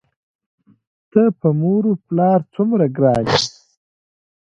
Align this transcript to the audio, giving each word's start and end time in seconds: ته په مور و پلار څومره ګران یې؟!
ته 1.11 1.21
په 1.39 1.49
مور 1.61 1.83
و 1.87 1.93
پلار 2.05 2.39
څومره 2.53 2.85
ګران 2.97 3.23
یې؟! 3.31 3.41